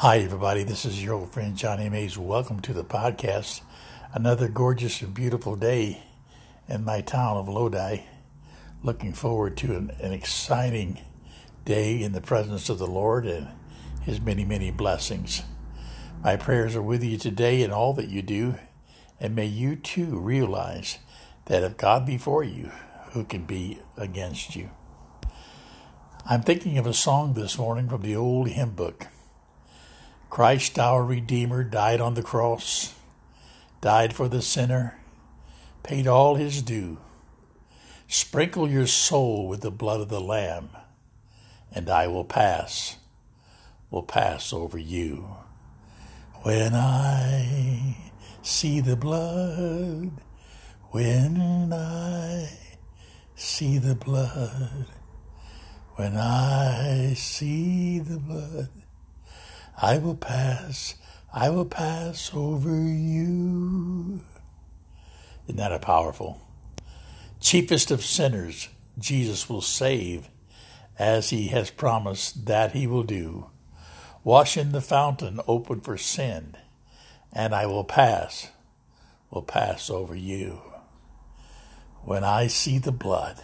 [0.00, 0.62] Hi, everybody.
[0.62, 2.16] This is your old friend Johnny Mays.
[2.16, 3.60] Welcome to the podcast.
[4.14, 6.04] Another gorgeous and beautiful day
[6.66, 7.98] in my town of Lodi.
[8.82, 11.02] Looking forward to an, an exciting
[11.66, 13.48] day in the presence of the Lord and
[14.00, 15.42] His many, many blessings.
[16.24, 18.54] My prayers are with you today in all that you do,
[19.20, 20.96] and may you too realize
[21.44, 22.70] that if God be for you,
[23.10, 24.70] who can be against you?
[26.24, 29.08] I'm thinking of a song this morning from the old hymn book.
[30.30, 32.94] Christ our Redeemer died on the cross,
[33.80, 34.96] died for the sinner,
[35.82, 36.98] paid all his due.
[38.06, 40.70] Sprinkle your soul with the blood of the Lamb,
[41.72, 42.96] and I will pass,
[43.90, 45.34] will pass over you.
[46.42, 47.96] When I
[48.40, 50.12] see the blood,
[50.90, 52.50] when I
[53.34, 54.86] see the blood,
[55.96, 58.79] when I see the blood,
[59.82, 60.94] I will pass,
[61.32, 64.20] I will pass over you.
[65.46, 66.38] Isn't that a powerful?
[67.40, 68.68] Chiefest of sinners,
[68.98, 70.28] Jesus will save,
[70.98, 73.46] as he has promised that he will do.
[74.22, 76.56] Wash in the fountain open for sin,
[77.32, 78.50] and I will pass,
[79.30, 80.60] will pass over you.
[82.02, 83.42] When I see the blood,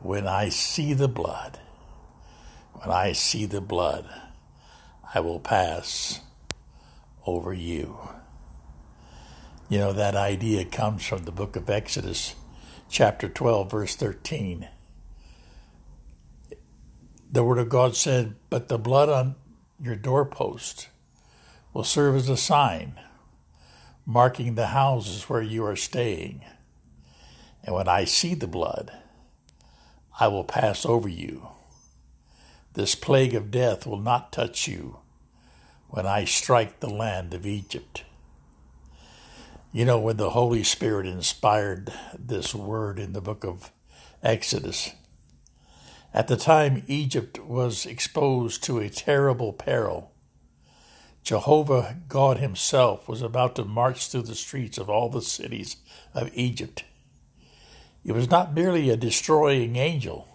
[0.00, 1.58] when I see the blood,
[2.72, 4.08] when I see the blood,
[5.16, 6.22] I will pass
[7.24, 7.96] over you.
[9.68, 12.34] You know, that idea comes from the book of Exodus,
[12.88, 14.68] chapter 12, verse 13.
[17.30, 19.36] The word of God said, But the blood on
[19.78, 20.88] your doorpost
[21.72, 22.98] will serve as a sign,
[24.04, 26.44] marking the houses where you are staying.
[27.62, 28.90] And when I see the blood,
[30.18, 31.50] I will pass over you.
[32.72, 34.98] This plague of death will not touch you
[35.94, 38.02] when I strike the land of Egypt.
[39.70, 43.70] You know, when the Holy Spirit inspired this word in the book of
[44.20, 44.90] Exodus,
[46.12, 50.10] at the time Egypt was exposed to a terrible peril,
[51.22, 55.76] Jehovah God Himself was about to march through the streets of all the cities
[56.12, 56.82] of Egypt.
[58.04, 60.26] It was not merely a destroying angel,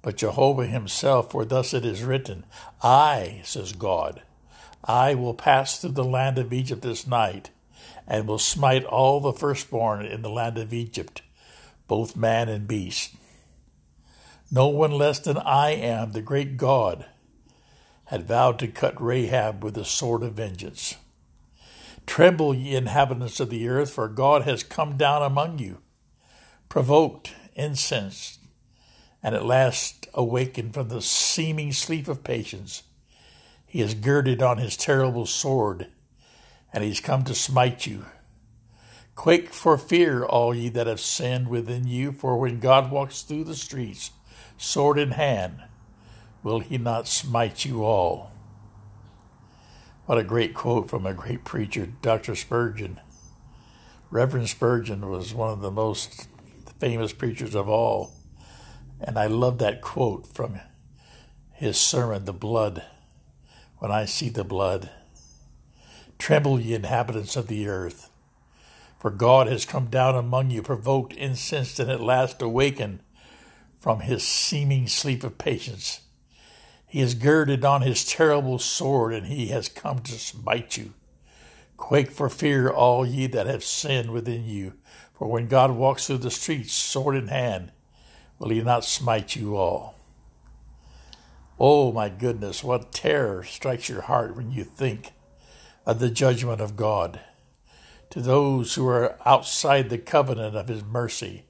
[0.00, 2.46] but Jehovah Himself, for thus it is written,
[2.82, 4.22] I, says God,
[4.84, 7.50] I will pass through the land of Egypt this night,
[8.06, 11.22] and will smite all the firstborn in the land of Egypt,
[11.86, 13.14] both man and beast.
[14.50, 17.06] No one less than I am, the great God,
[18.06, 20.96] had vowed to cut Rahab with the sword of vengeance.
[22.04, 25.78] Tremble, ye inhabitants of the earth, for God has come down among you,
[26.68, 28.40] provoked, incensed,
[29.22, 32.82] and at last awakened from the seeming sleep of patience
[33.72, 35.86] he has girded on his terrible sword,
[36.74, 38.04] and he's come to smite you.
[39.14, 43.44] Quake for fear, all ye that have sinned within you, for when God walks through
[43.44, 44.10] the streets,
[44.58, 45.62] sword in hand,
[46.42, 48.30] will he not smite you all?
[50.04, 52.34] What a great quote from a great preacher, Dr.
[52.34, 53.00] Spurgeon.
[54.10, 56.28] Reverend Spurgeon was one of the most
[56.78, 58.12] famous preachers of all,
[59.00, 60.60] and I love that quote from
[61.54, 62.84] his sermon, The Blood
[63.82, 64.90] when I see the blood.
[66.16, 68.10] Tremble, ye inhabitants of the earth,
[69.00, 73.00] for God has come down among you, provoked, incensed, and at last awakened
[73.80, 76.02] from his seeming sleep of patience.
[76.86, 80.92] He has girded on his terrible sword, and he has come to smite you.
[81.76, 84.74] Quake for fear, all ye that have sinned within you,
[85.12, 87.72] for when God walks through the streets, sword in hand,
[88.38, 89.96] will he not smite you all?
[91.64, 95.12] Oh my goodness, what terror strikes your heart when you think
[95.86, 97.20] of the judgment of God
[98.10, 101.44] to those who are outside the covenant of His mercy,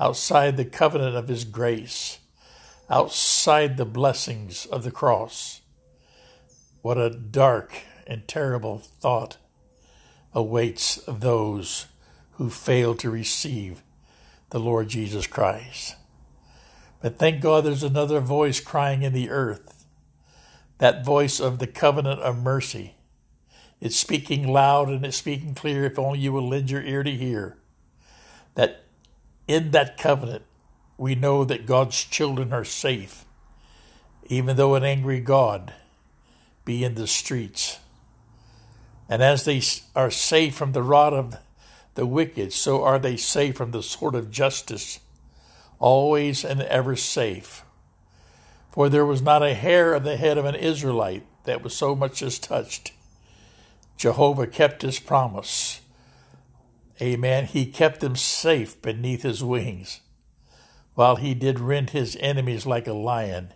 [0.00, 2.18] outside the covenant of His grace,
[2.90, 5.60] outside the blessings of the cross.
[6.82, 9.36] What a dark and terrible thought
[10.32, 11.86] awaits those
[12.32, 13.84] who fail to receive
[14.50, 15.94] the Lord Jesus Christ.
[17.06, 19.86] But thank God there's another voice crying in the earth
[20.78, 22.96] that voice of the covenant of mercy.
[23.80, 27.12] It's speaking loud and it's speaking clear if only you will lend your ear to
[27.12, 27.58] hear.
[28.56, 28.82] That
[29.46, 30.42] in that covenant,
[30.98, 33.24] we know that God's children are safe,
[34.24, 35.74] even though an angry God
[36.64, 37.78] be in the streets.
[39.08, 39.62] And as they
[39.94, 41.36] are safe from the rod of
[41.94, 44.98] the wicked, so are they safe from the sword of justice
[45.78, 47.64] always and ever safe.
[48.70, 51.94] For there was not a hair of the head of an Israelite that was so
[51.94, 52.92] much as touched.
[53.96, 55.80] Jehovah kept his promise.
[57.00, 57.46] Amen.
[57.46, 60.00] He kept them safe beneath his wings.
[60.94, 63.52] While he did rend his enemies like a lion,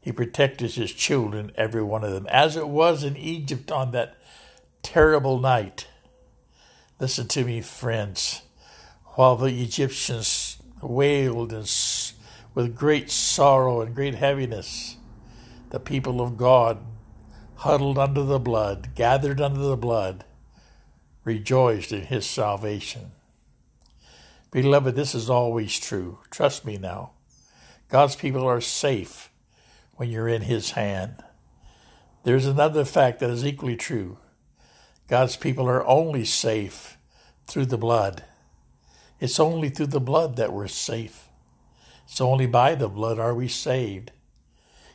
[0.00, 4.16] he protected his children, every one of them, as it was in Egypt on that
[4.82, 5.86] terrible night.
[6.98, 8.42] Listen to me, friends.
[9.14, 10.47] While the Egyptians
[10.82, 11.68] wailed and
[12.54, 14.96] with great sorrow and great heaviness,
[15.70, 16.78] the people of God,
[17.56, 20.24] huddled under the blood, gathered under the blood,
[21.24, 23.12] rejoiced in his salvation.
[24.50, 26.18] Beloved, this is always true.
[26.30, 27.12] Trust me now.
[27.88, 29.30] God's people are safe
[29.96, 31.22] when you're in his hand.
[32.24, 34.18] There's another fact that is equally true.
[35.06, 36.98] God's people are only safe
[37.46, 38.24] through the blood.
[39.20, 41.28] It's only through the blood that we're safe.
[42.04, 44.12] It's only by the blood are we saved.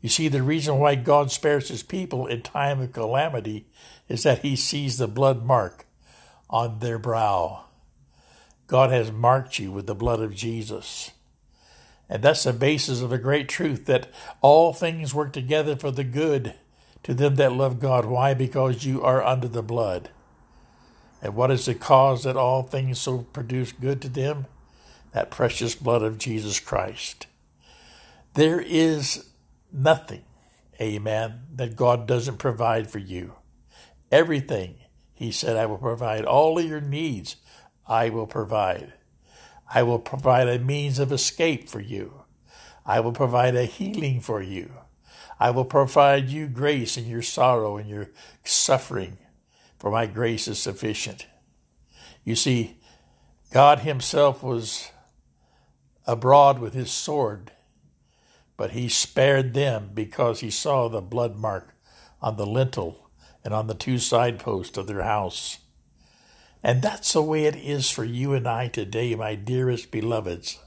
[0.00, 3.66] You see, the reason why God spares his people in time of calamity
[4.08, 5.86] is that he sees the blood mark
[6.48, 7.64] on their brow.
[8.66, 11.10] God has marked you with the blood of Jesus.
[12.08, 14.08] And that's the basis of a great truth that
[14.40, 16.54] all things work together for the good
[17.02, 18.04] to them that love God.
[18.04, 18.34] Why?
[18.34, 20.10] Because you are under the blood.
[21.20, 24.46] And what is the cause that all things so produce good to them?
[25.12, 27.26] That precious blood of Jesus Christ.
[28.34, 29.30] There is
[29.72, 30.22] nothing,
[30.80, 33.34] amen, that God doesn't provide for you.
[34.12, 34.76] Everything,
[35.14, 37.36] He said, I will provide all of your needs,
[37.86, 38.92] I will provide.
[39.74, 42.22] I will provide a means of escape for you.
[42.86, 44.70] I will provide a healing for you.
[45.40, 48.08] I will provide you grace in your sorrow and your
[48.44, 49.18] suffering,
[49.78, 51.26] for my grace is sufficient.
[52.24, 52.78] You see,
[53.52, 54.90] God Himself was
[56.06, 57.52] abroad with His sword,
[58.56, 61.74] but He spared them because He saw the blood mark
[62.20, 63.10] on the lintel
[63.44, 65.58] and on the two side posts of their house.
[66.62, 70.58] And that's the way it is for you and I today, my dearest beloveds.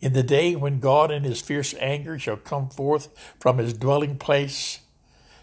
[0.00, 3.08] In the day when God in his fierce anger shall come forth
[3.38, 4.80] from his dwelling place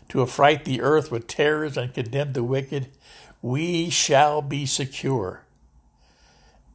[0.10, 2.88] to affright the earth with terrors and condemn the wicked,
[3.42, 5.44] we shall be secure.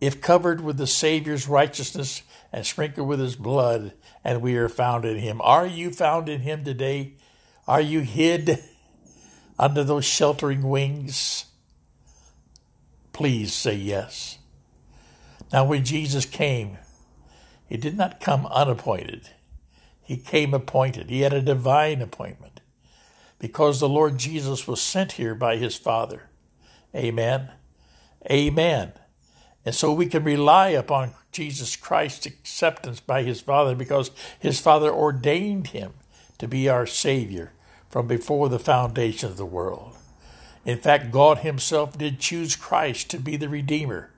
[0.00, 3.92] If covered with the Savior's righteousness and sprinkled with his blood,
[4.24, 5.40] and we are found in him.
[5.42, 7.14] Are you found in him today?
[7.66, 8.58] Are you hid
[9.58, 11.46] under those sheltering wings?
[13.12, 14.38] Please say yes.
[15.52, 16.78] Now, when Jesus came,
[17.68, 19.30] he did not come unappointed.
[20.02, 21.10] He came appointed.
[21.10, 22.61] He had a divine appointment
[23.42, 26.30] because the Lord Jesus was sent here by his Father.
[26.94, 27.50] Amen.
[28.30, 28.92] Amen.
[29.64, 34.92] And so we can rely upon Jesus Christ's acceptance by his Father because his Father
[34.92, 35.94] ordained him
[36.38, 37.52] to be our Savior
[37.90, 39.96] from before the foundation of the world.
[40.64, 44.11] In fact, God himself did choose Christ to be the Redeemer.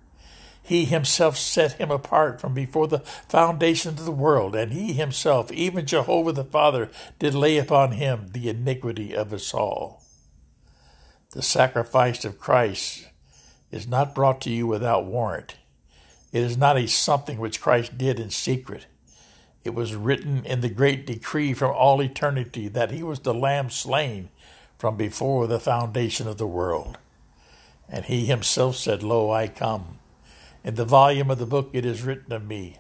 [0.67, 5.53] He himself set him apart from before the foundation of the world, and he himself,
[5.53, 10.03] even Jehovah the Father, did lay upon him the iniquity of us all.
[11.33, 13.07] The sacrifice of Christ
[13.71, 15.57] is not brought to you without warrant.
[16.33, 18.87] It is not a something which Christ did in secret.
[19.65, 23.69] It was written in the great decree from all eternity that he was the Lamb
[23.69, 24.31] slain
[24.79, 26.97] from before the foundation of the world.
[27.87, 29.99] And he himself said, Lo, I come.
[30.65, 32.79] In the volume of the book it is written of me,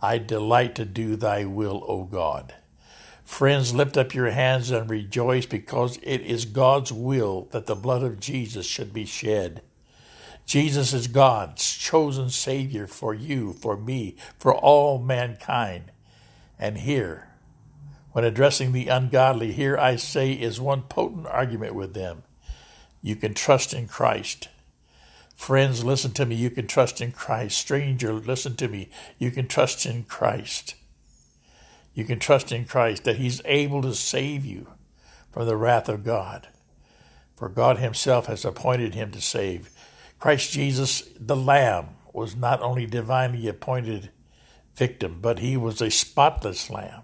[0.00, 2.54] I delight to do thy will, O God.
[3.24, 8.04] Friends, lift up your hands and rejoice because it is God's will that the blood
[8.04, 9.62] of Jesus should be shed.
[10.46, 15.90] Jesus is God's chosen Savior for you, for me, for all mankind.
[16.56, 17.30] And here,
[18.12, 22.22] when addressing the ungodly, here I say is one potent argument with them.
[23.02, 24.50] You can trust in Christ.
[25.34, 26.36] Friends, listen to me.
[26.36, 27.58] You can trust in Christ.
[27.58, 28.88] Stranger, listen to me.
[29.18, 30.74] You can trust in Christ.
[31.92, 34.68] You can trust in Christ that He's able to save you
[35.30, 36.48] from the wrath of God.
[37.36, 39.70] For God Himself has appointed Him to save.
[40.18, 44.10] Christ Jesus, the Lamb, was not only divinely appointed
[44.74, 47.02] victim, but He was a spotless Lamb.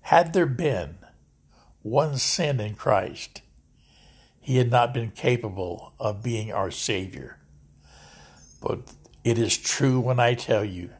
[0.00, 0.96] Had there been
[1.82, 3.42] one sin in Christ,
[4.46, 7.36] he had not been capable of being our Savior.
[8.62, 8.78] But
[9.24, 10.90] it is true when I tell you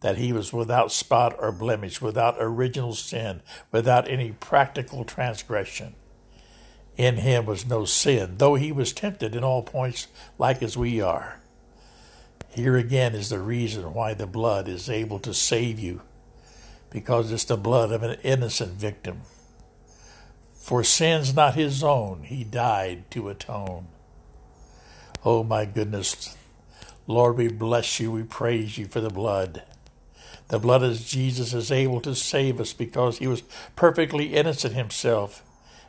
[0.00, 5.94] that he was without spot or blemish, without original sin, without any practical transgression.
[6.96, 11.00] In him was no sin, though he was tempted in all points like as we
[11.00, 11.38] are.
[12.48, 16.02] Here again is the reason why the blood is able to save you,
[16.90, 19.20] because it's the blood of an innocent victim
[20.66, 23.86] For sins not his own, he died to atone.
[25.24, 26.36] Oh my goodness.
[27.06, 28.10] Lord, we bless you.
[28.10, 29.62] We praise you for the blood.
[30.48, 33.44] The blood of Jesus is able to save us because he was
[33.76, 35.44] perfectly innocent himself,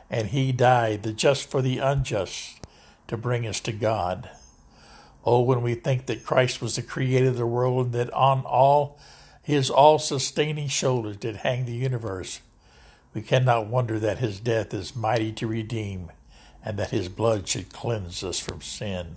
[0.08, 2.60] and he died, the just for the unjust,
[3.08, 4.30] to bring us to God.
[5.24, 8.42] Oh, when we think that Christ was the creator of the world and that on
[8.42, 8.96] all
[9.42, 12.42] his all sustaining shoulders did hang the universe,
[13.14, 16.10] we cannot wonder that his death is mighty to redeem
[16.64, 19.16] and that his blood should cleanse us from sin.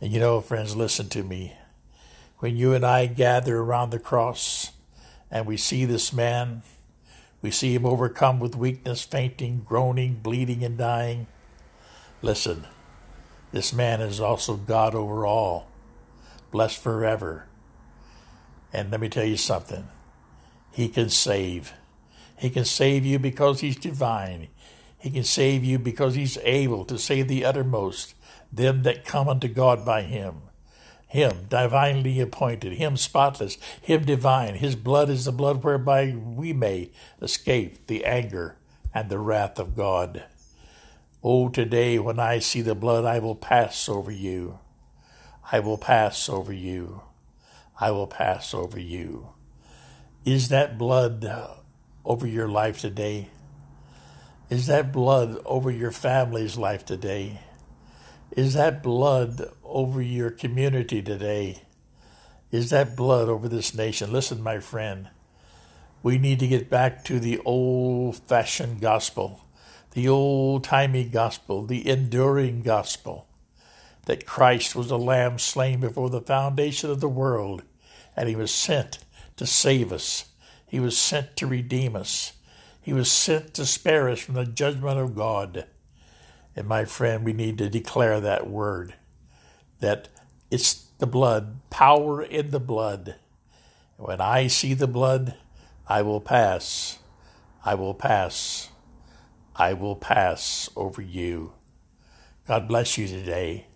[0.00, 1.56] And you know, friends, listen to me.
[2.38, 4.72] When you and I gather around the cross
[5.30, 6.62] and we see this man,
[7.40, 11.26] we see him overcome with weakness, fainting, groaning, bleeding, and dying.
[12.20, 12.66] Listen,
[13.52, 15.68] this man is also God over all,
[16.50, 17.46] blessed forever.
[18.72, 19.88] And let me tell you something
[20.70, 21.74] He can save.
[22.42, 24.48] He can save you because He's divine.
[24.98, 28.16] He can save you because He's able to save the uttermost,
[28.52, 30.42] them that come unto God by Him.
[31.06, 34.56] Him divinely appointed, Him spotless, Him divine.
[34.56, 38.56] His blood is the blood whereby we may escape the anger
[38.92, 40.24] and the wrath of God.
[41.22, 44.58] Oh, today when I see the blood, I will pass over you.
[45.52, 47.02] I will pass over you.
[47.78, 49.28] I will pass over you.
[50.24, 51.24] Is that blood
[52.04, 53.30] over your life today?
[54.50, 57.40] Is that blood over your family's life today?
[58.32, 61.62] Is that blood over your community today?
[62.50, 64.12] Is that blood over this nation?
[64.12, 65.08] Listen, my friend,
[66.02, 69.40] we need to get back to the old fashioned gospel,
[69.92, 73.26] the old timey gospel, the enduring gospel
[74.06, 77.62] that Christ was a lamb slain before the foundation of the world,
[78.16, 78.98] and he was sent
[79.36, 80.26] to save us.
[80.72, 82.32] He was sent to redeem us.
[82.80, 85.66] He was sent to spare us from the judgment of God.
[86.56, 88.94] And my friend, we need to declare that word
[89.80, 90.08] that
[90.50, 93.16] it's the blood, power in the blood.
[93.98, 95.34] When I see the blood,
[95.86, 97.00] I will pass.
[97.66, 98.70] I will pass.
[99.54, 101.52] I will pass over you.
[102.48, 103.66] God bless you today.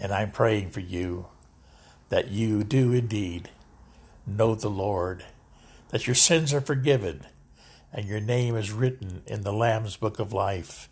[0.00, 1.26] And I'm praying for you
[2.08, 3.50] that you do indeed
[4.26, 5.24] know the Lord,
[5.90, 7.26] that your sins are forgiven,
[7.92, 10.88] and your name is written in the Lamb's book of life,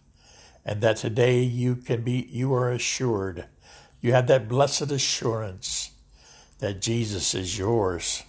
[0.64, 3.46] and that today you can be you are assured,
[4.00, 5.90] you have that blessed assurance
[6.58, 8.22] that Jesus is yours.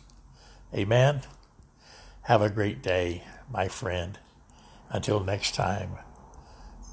[0.73, 1.21] Amen.
[2.23, 4.17] Have a great day, my friend.
[4.89, 5.97] Until next time,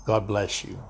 [0.05, 0.83] God bless you.